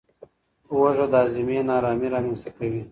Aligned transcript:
هوږه 0.71 1.05
د 1.11 1.15
هاضمې 1.21 1.57
نارامي 1.69 2.07
رامنځته 2.13 2.49
کوي. 2.57 2.79